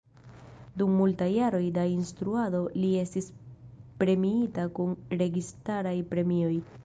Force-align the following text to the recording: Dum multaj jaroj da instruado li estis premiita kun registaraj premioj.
Dum 0.81 0.93
multaj 0.99 1.27
jaroj 1.33 1.65
da 1.75 1.83
instruado 1.97 2.63
li 2.79 2.89
estis 3.03 3.29
premiita 4.03 4.67
kun 4.79 4.95
registaraj 5.25 5.95
premioj. 6.15 6.53